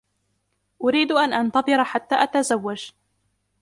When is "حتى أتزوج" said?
1.83-2.91